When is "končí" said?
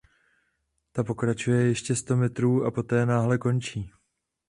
3.37-3.91